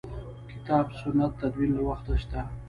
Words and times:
کتاب 0.51 0.85
سنت 1.01 1.31
تدوین 1.41 1.71
له 1.77 1.81
وخته 1.89 2.13
شته. 2.21 2.39